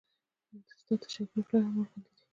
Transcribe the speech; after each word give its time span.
استاد 0.71 0.99
د 1.01 1.03
شاګرد 1.13 1.45
پلار 1.47 1.63
او 1.67 1.71
مور 1.75 1.87
غوندې 1.91 2.09
دی. 2.15 2.23